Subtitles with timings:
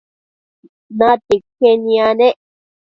[0.97, 2.35] natia iquen yanec